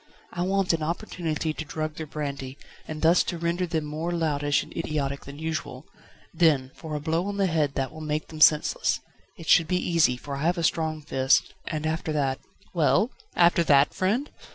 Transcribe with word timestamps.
I 0.31 0.41
want 0.41 0.73
an 0.73 0.81
opportunity 0.81 1.53
to 1.53 1.63
drug 1.63 1.93
their 1.97 2.07
brandy, 2.07 2.57
and 2.87 3.03
thus 3.03 3.21
to 3.25 3.37
render 3.37 3.67
them 3.67 3.85
more 3.85 4.11
loutish 4.11 4.63
and 4.63 4.75
idiotic 4.75 5.25
than 5.25 5.37
usual; 5.37 5.85
then 6.33 6.71
for 6.73 6.95
a 6.95 6.99
blow 6.99 7.27
on 7.27 7.37
the 7.37 7.45
head 7.45 7.75
that 7.75 7.91
will 7.91 8.01
make 8.01 8.29
them 8.29 8.41
senseless. 8.41 8.99
It 9.37 9.47
should 9.47 9.67
be 9.67 9.77
easy, 9.77 10.17
for 10.17 10.35
I 10.37 10.41
have 10.41 10.57
a 10.57 10.63
strong 10.63 11.03
fist, 11.03 11.53
and 11.67 11.85
after 11.85 12.11
that..." 12.13 12.39
"Well? 12.73 13.11
After 13.35 13.63
that, 13.65 13.93
friend?" 13.93 14.31